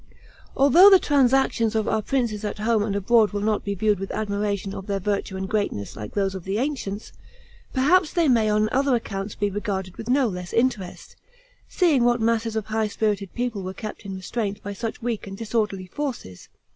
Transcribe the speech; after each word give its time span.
Although 0.57 0.89
the 0.89 0.97
transactions 0.97 1.75
of 1.75 1.87
our 1.87 2.01
princes 2.01 2.43
at 2.43 2.57
home 2.57 2.81
and 2.81 2.95
abroad 2.95 3.33
will 3.33 3.41
not 3.41 3.63
be 3.63 3.75
viewed 3.75 3.99
with 3.99 4.09
admiration 4.13 4.73
of 4.73 4.87
their 4.87 4.99
virtue 4.99 5.37
and 5.37 5.47
greatness 5.47 5.95
like 5.95 6.15
those 6.15 6.33
of 6.33 6.43
the 6.43 6.57
ancients, 6.57 7.13
perhaps 7.71 8.11
they 8.11 8.27
may 8.27 8.49
on 8.49 8.67
other 8.71 8.95
accounts 8.95 9.35
be 9.35 9.51
regarded 9.51 9.97
with 9.97 10.09
no 10.09 10.27
less 10.27 10.53
interest, 10.53 11.17
seeing 11.67 12.03
what 12.03 12.19
masses 12.19 12.55
of 12.55 12.65
high 12.65 12.87
spirited 12.87 13.31
people 13.35 13.61
were 13.61 13.75
kept 13.75 14.03
in 14.03 14.15
restraint 14.15 14.59
by 14.63 14.73
such 14.73 15.03
weak 15.03 15.27
and 15.27 15.37
disorderly 15.37 15.85
forces. 15.85 16.49